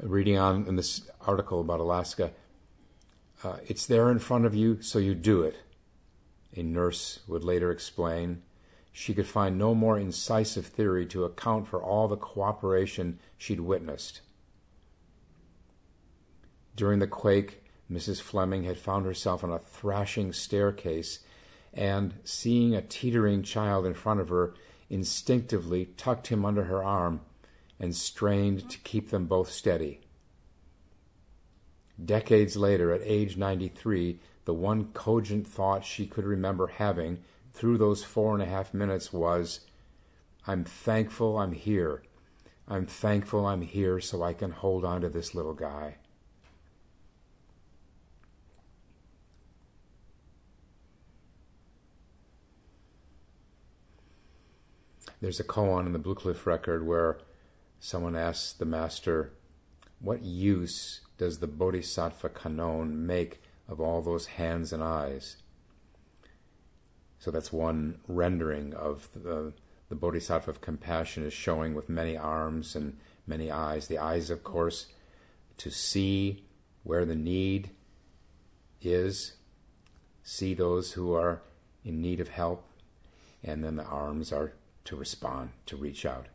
[0.03, 2.31] reading on in this article about Alaska,
[3.45, 5.57] uh, it's there in front of you, so you do it.
[6.57, 8.43] A nurse would later explain.
[9.01, 14.21] She could find no more incisive theory to account for all the cooperation she'd witnessed.
[16.77, 18.21] During the quake, Mrs.
[18.21, 21.21] Fleming had found herself on a thrashing staircase
[21.73, 24.53] and, seeing a teetering child in front of her,
[24.91, 27.23] instinctively tucked him under her arm
[27.79, 30.03] and strained to keep them both steady.
[32.05, 37.21] Decades later, at age 93, the one cogent thought she could remember having
[37.53, 39.61] through those four and a half minutes was,
[40.47, 42.03] I'm thankful I'm here.
[42.67, 45.97] I'm thankful I'm here so I can hold on to this little guy.
[55.21, 57.19] There's a koan in the Blue Cliff record where
[57.79, 59.33] someone asks the master,
[60.01, 65.37] What use does the Bodhisattva Kannon make of all those hands and eyes?
[67.21, 69.53] So that's one rendering of the,
[69.91, 72.97] the Bodhisattva of compassion is showing with many arms and
[73.27, 73.87] many eyes.
[73.87, 74.87] The eyes, of course,
[75.59, 76.45] to see
[76.83, 77.71] where the need
[78.81, 79.35] is,
[80.23, 81.43] see those who are
[81.85, 82.65] in need of help,
[83.45, 84.55] and then the arms are
[84.87, 86.27] to respond, to reach out.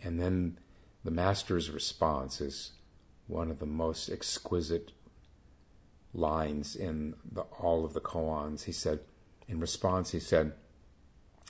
[0.00, 0.60] And then
[1.02, 2.70] the master's response is
[3.26, 4.92] one of the most exquisite
[6.14, 8.64] lines in the, all of the koans.
[8.64, 9.00] He said,
[9.46, 10.52] in response, he said,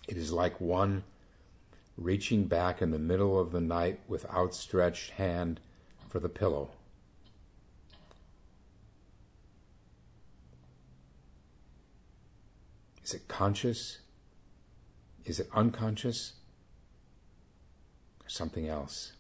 [0.07, 1.05] It is like one
[1.97, 5.61] reaching back in the middle of the night with outstretched hand
[6.09, 6.71] for the pillow.
[13.05, 13.99] Is it conscious?
[15.25, 16.35] Is it unconscious?
[18.25, 19.13] Or something else.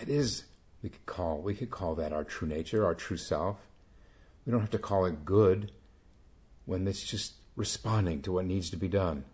[0.00, 0.44] That is,
[0.82, 3.58] we could call we could call that our true nature, our true self.
[4.44, 5.72] We don't have to call it good
[6.64, 9.24] when it's just responding to what needs to be done.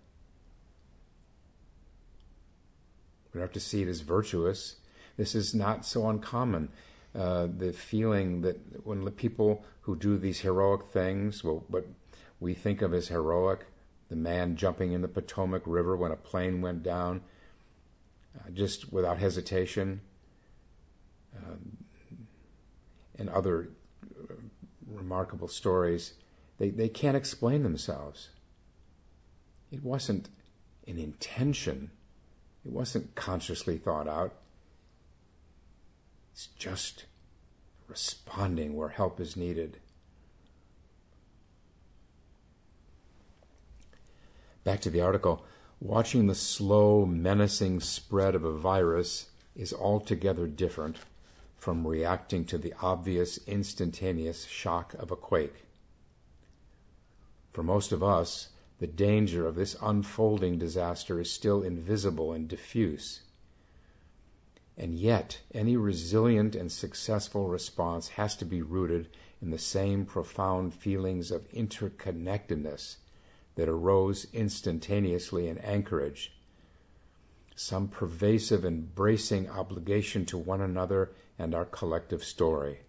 [3.32, 4.76] We don't have to see it as virtuous.
[5.16, 6.70] This is not so uncommon.
[7.14, 11.86] Uh, the feeling that when the people who do these heroic things, well, what
[12.40, 13.66] we think of as heroic,
[14.08, 17.20] the man jumping in the Potomac River when a plane went down,
[18.36, 20.00] uh, just without hesitation,
[21.44, 21.76] um,
[23.18, 23.68] and other
[24.04, 24.34] uh,
[24.86, 26.14] remarkable stories,
[26.58, 28.30] they, they can't explain themselves.
[29.70, 30.28] It wasn't
[30.86, 31.90] an intention,
[32.64, 34.34] it wasn't consciously thought out.
[36.32, 37.06] It's just
[37.88, 39.78] responding where help is needed.
[44.64, 45.44] Back to the article.
[45.80, 50.98] Watching the slow, menacing spread of a virus is altogether different
[51.56, 55.64] from reacting to the obvious, instantaneous shock of a quake.
[57.50, 63.22] For most of us, the danger of this unfolding disaster is still invisible and diffuse.
[64.76, 69.08] And yet, any resilient and successful response has to be rooted
[69.40, 72.96] in the same profound feelings of interconnectedness
[73.54, 76.35] that arose instantaneously in Anchorage,
[77.56, 82.80] some pervasive, embracing obligation to one another and our collective story.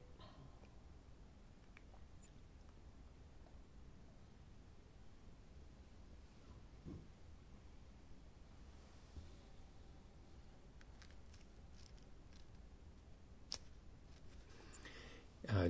[15.49, 15.69] Uh,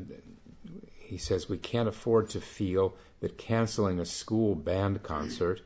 [0.95, 5.61] he says we can't afford to feel that canceling a school band concert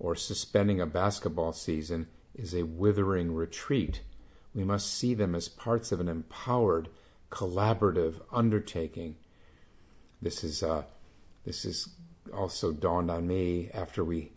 [0.00, 4.02] or suspending a basketball season is a withering retreat.
[4.54, 6.88] We must see them as parts of an empowered,
[7.30, 9.16] collaborative undertaking.
[10.20, 10.84] This is uh,
[11.44, 11.88] this is
[12.32, 14.32] also dawned on me after we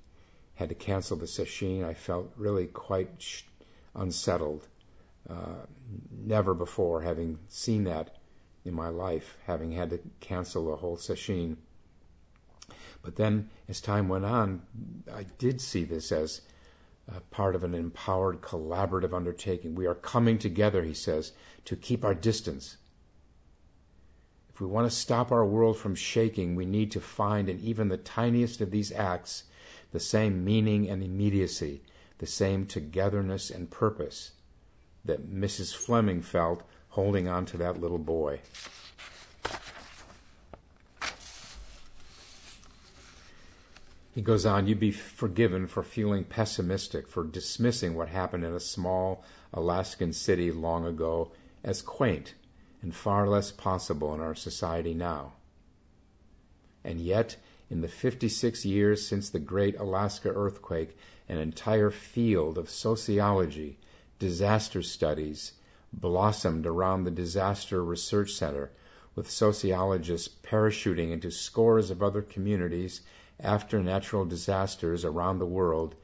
[0.55, 1.83] had to cancel the sesshin.
[1.83, 3.43] I felt really quite
[3.93, 4.67] unsettled.
[5.29, 5.65] Uh,
[6.11, 8.17] never before having seen that
[8.63, 11.57] in my life, having had to cancel a whole sesshin.
[13.01, 14.63] But then, as time went on,
[15.13, 16.41] I did see this as
[17.07, 19.75] Uh, part of an empowered collaborative undertaking.
[19.75, 21.33] We are coming together, he says,
[21.65, 22.77] to keep our distance.
[24.49, 27.89] If we want to stop our world from shaking, we need to find in even
[27.89, 29.43] the tiniest of these acts
[29.91, 31.83] the same meaning and immediacy,
[32.17, 34.31] the same togetherness and purpose
[35.03, 35.75] that Mrs.
[35.75, 38.39] Fleming felt holding on to that little boy.
[44.15, 48.61] He goes on, you'd be forgiven for feeling pessimistic, for dismissing what happened in a
[48.61, 51.33] small Alaskan city long ago
[51.65, 52.33] as quaint
[52.81, 55.33] and far less possible in our society now.
[56.81, 57.35] And yet,
[57.69, 60.97] in the 56 years since the great Alaska earthquake,
[61.27, 63.79] an entire field of sociology,
[64.17, 65.53] disaster studies,
[65.91, 68.71] blossomed around the Disaster Research Center,
[69.13, 73.01] with sociologists parachuting into scores of other communities
[73.39, 75.95] after natural disasters around the world,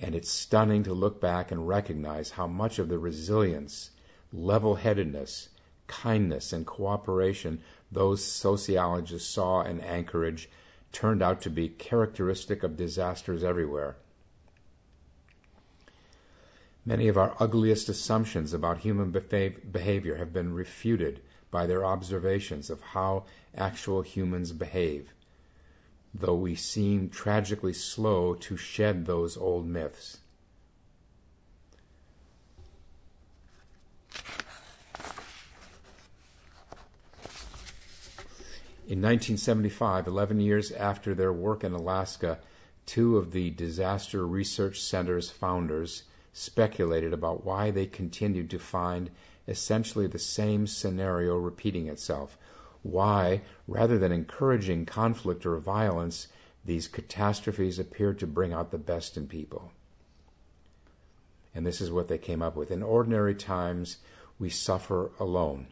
[0.00, 3.90] and it's stunning to look back and recognize how much of the resilience,
[4.32, 5.48] level headedness,
[5.86, 10.48] kindness, and cooperation those sociologists saw in Anchorage
[10.92, 13.96] turned out to be characteristic of disasters everywhere.
[16.84, 22.80] Many of our ugliest assumptions about human behavior have been refuted by their observations of
[22.80, 23.24] how
[23.56, 25.12] actual humans behave
[26.20, 30.18] though we seem tragically slow to shed those old myths.
[38.88, 42.38] In 1975, 11 years after their work in Alaska,
[42.86, 49.10] two of the Disaster Research Center's founders speculated about why they continued to find
[49.48, 52.38] essentially the same scenario repeating itself
[52.90, 56.28] why, rather than encouraging conflict or violence,
[56.64, 59.72] these catastrophes appear to bring out the best in people.
[61.54, 62.70] And this is what they came up with.
[62.70, 63.98] In ordinary times,
[64.38, 65.68] we suffer alone.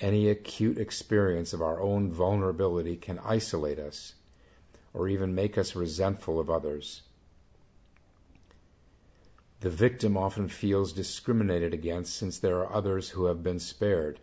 [0.00, 4.14] Any acute experience of our own vulnerability can isolate us
[4.94, 7.02] or even make us resentful of others.
[9.60, 14.20] The victim often feels discriminated against since there are others who have been spared.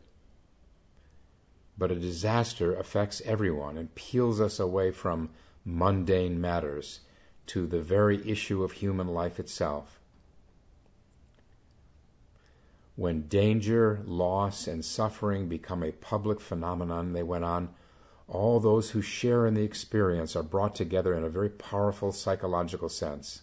[1.78, 5.30] But a disaster affects everyone and peels us away from
[5.65, 7.01] mundane matters
[7.47, 9.99] to the very issue of human life itself.
[12.95, 17.69] When danger, loss, and suffering become a public phenomenon, they went on,
[18.28, 22.89] all those who share in the experience are brought together in a very powerful psychological
[22.89, 23.41] sense.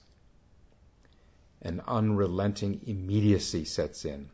[1.60, 4.30] An unrelenting immediacy sets in.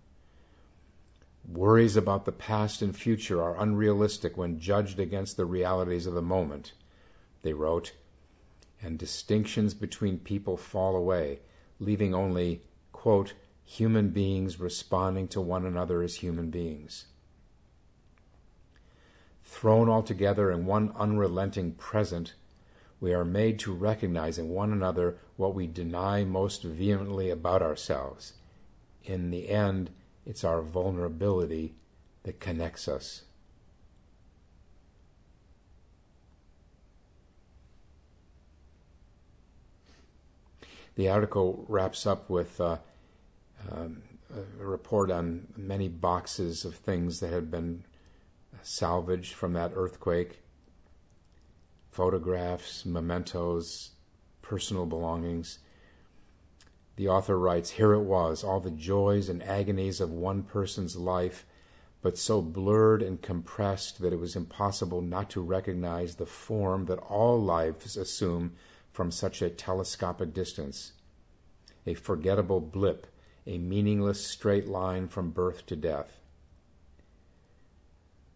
[1.51, 6.20] Worries about the past and future are unrealistic when judged against the realities of the
[6.20, 6.74] moment,
[7.40, 7.92] they wrote,
[8.82, 11.40] and distinctions between people fall away,
[11.80, 12.61] leaving only,
[12.92, 13.32] quote,
[13.64, 17.07] human beings responding to one another as human beings.
[19.42, 22.34] Thrown all together in one unrelenting present,
[23.01, 28.34] we are made to recognize in one another what we deny most vehemently about ourselves.
[29.03, 29.90] In the end,
[30.28, 31.74] it's our vulnerability
[32.22, 33.22] that connects us.
[40.96, 42.76] The article wraps up with uh,
[43.70, 44.02] um,
[44.60, 47.84] a report on many boxes of things that had been
[48.62, 50.40] salvaged from that earthquake
[51.90, 53.92] photographs, mementos,
[54.42, 55.58] personal belongings.
[56.99, 61.46] The author writes Here it was, all the joys and agonies of one person's life,
[62.03, 66.99] but so blurred and compressed that it was impossible not to recognize the form that
[66.99, 68.55] all lives assume
[68.90, 70.90] from such a telescopic distance.
[71.86, 73.07] A forgettable blip,
[73.46, 76.18] a meaningless straight line from birth to death.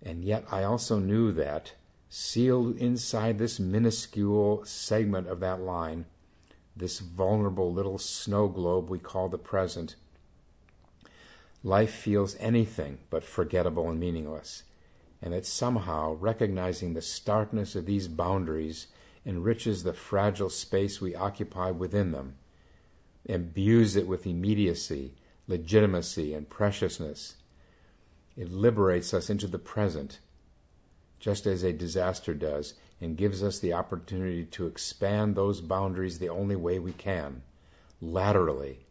[0.00, 1.72] And yet I also knew that,
[2.08, 6.04] sealed inside this minuscule segment of that line,
[6.76, 9.96] this vulnerable little snow globe we call the present,
[11.62, 14.64] life feels anything but forgettable and meaningless,
[15.20, 18.88] and that somehow recognizing the starkness of these boundaries
[19.24, 22.34] enriches the fragile space we occupy within them,
[23.24, 25.14] imbues it with immediacy,
[25.46, 27.36] legitimacy, and preciousness.
[28.36, 30.18] It liberates us into the present,
[31.20, 36.28] just as a disaster does, and gives us the opportunity to expand those boundaries the
[36.28, 37.42] only way we can,
[38.00, 38.86] laterally,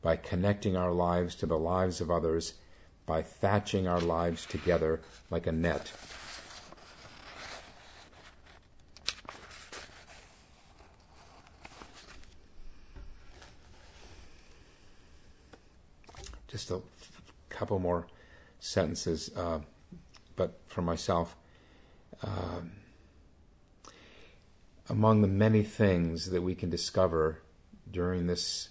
[0.00, 2.54] by connecting our lives to the lives of others,
[3.04, 5.90] by thatching our lives together like a net.
[16.46, 16.80] Just a
[17.48, 18.06] couple more
[18.60, 19.58] sentences, uh,
[20.36, 21.34] but for myself.
[22.22, 22.60] Uh,
[24.88, 27.42] among the many things that we can discover
[27.90, 28.70] during this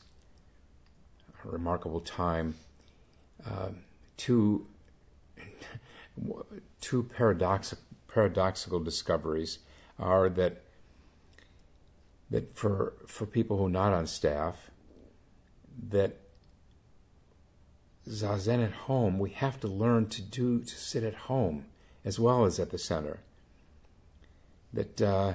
[1.44, 2.56] remarkable time,
[3.46, 3.70] uh,
[4.18, 4.68] two,
[6.82, 9.60] two paradoxical, paradoxical discoveries
[10.00, 10.64] are that
[12.30, 14.70] that for for people who are not on staff,
[15.90, 16.18] that
[18.08, 21.66] zazen at home, we have to learn to do to sit at home
[22.04, 23.20] as well as at the center.
[24.74, 25.34] That uh,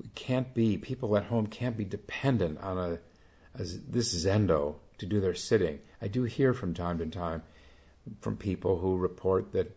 [0.00, 2.92] we can't be people at home can't be dependent on a,
[3.54, 5.80] a this zendo to do their sitting.
[6.00, 7.42] I do hear from time to time
[8.20, 9.76] from people who report that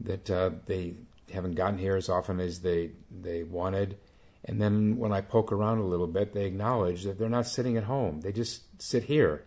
[0.00, 0.94] that uh, they
[1.32, 3.96] haven't gotten here as often as they they wanted.
[4.44, 7.76] And then when I poke around a little bit, they acknowledge that they're not sitting
[7.76, 8.20] at home.
[8.20, 9.44] They just sit here.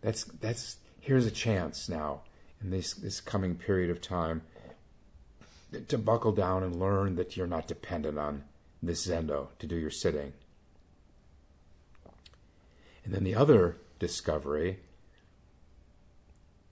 [0.00, 2.22] That's that's here's a chance now
[2.60, 4.42] in this this coming period of time
[5.88, 8.44] to buckle down and learn that you're not dependent on
[8.82, 10.32] this zendo to do your sitting.
[13.04, 14.80] And then the other discovery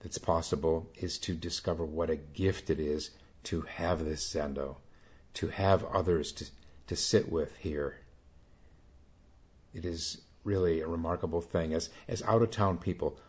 [0.01, 3.11] that's possible is to discover what a gift it is
[3.43, 4.75] to have this zendo,
[5.33, 6.45] to have others to,
[6.87, 7.99] to sit with here.
[9.73, 11.73] It is really a remarkable thing.
[11.73, 13.19] As, as out of town people,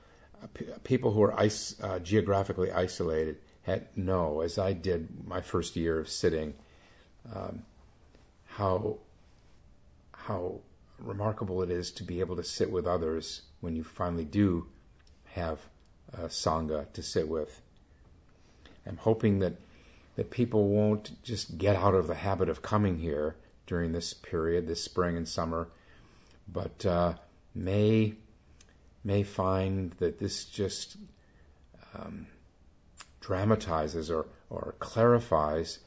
[0.43, 0.47] uh,
[0.85, 5.99] people who are is, uh, geographically isolated, had know, as I did my first year
[5.99, 6.55] of sitting,
[7.35, 7.64] um,
[8.47, 8.99] how
[10.12, 10.61] how
[10.99, 14.67] remarkable it is to be able to sit with others when you finally do
[15.33, 15.59] have
[16.12, 17.61] a sangha to sit with.
[18.87, 19.57] I'm hoping that
[20.14, 23.35] that people won't just get out of the habit of coming here
[23.67, 25.69] during this period, this spring and summer,
[26.47, 27.14] but uh,
[27.53, 28.14] may
[29.03, 30.97] may find that this just
[31.95, 32.29] um,
[33.27, 35.81] dramatizes or, or clarifies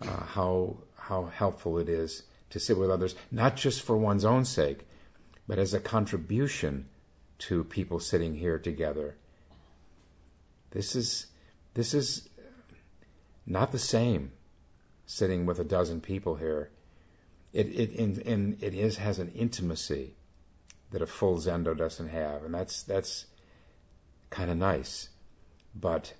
[0.00, 4.44] uh, how, how helpful it is to sit with others, not just for one's own
[4.44, 4.86] sake,
[5.48, 6.88] but as a contribution
[7.38, 9.16] to people sitting here together.
[10.70, 11.26] This is,
[11.74, 12.28] this is
[13.44, 14.30] not the same
[15.06, 16.70] sitting with a dozen people here.
[17.52, 20.14] It, it, in, in, it is, has an intimacy
[20.92, 23.26] that a full Zendo doesn't have, and that's, that's
[24.30, 25.08] kind of nice.
[25.74, 26.14] But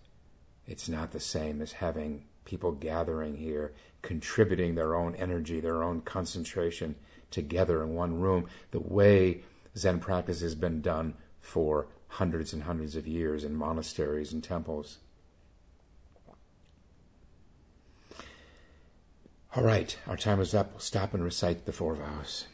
[0.66, 6.00] it's not the same as having people gathering here, contributing their own energy, their own
[6.00, 6.94] concentration
[7.30, 9.42] together in one room, the way
[9.76, 14.98] Zen practice has been done for hundreds and hundreds of years in monasteries and temples.
[19.54, 20.72] All right, our time is up.
[20.72, 22.46] We'll stop and recite the four vows.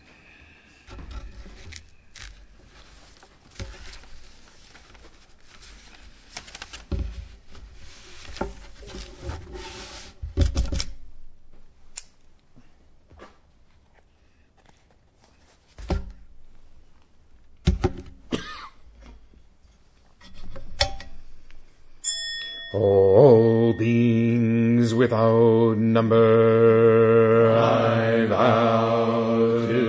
[22.75, 29.37] All beings without number, I vow
[29.71, 29.83] to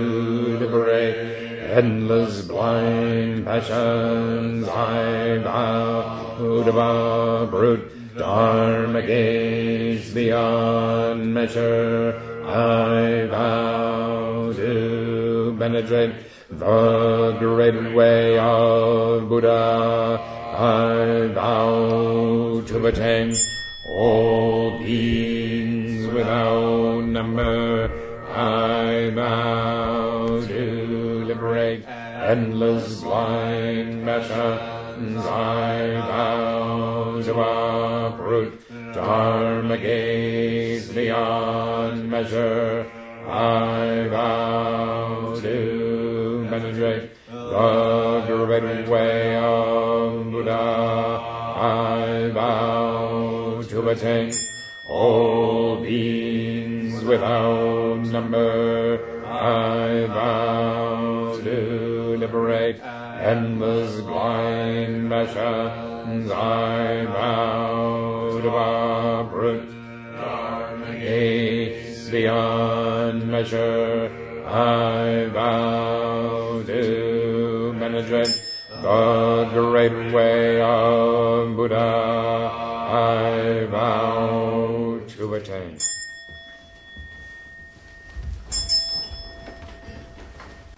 [0.60, 1.16] liberate
[1.74, 4.68] endless blind passions.
[4.68, 12.14] I vow to uproot dharma gates beyond measure.
[12.46, 16.14] I vow to penetrate
[16.50, 19.83] the great way of Buddha.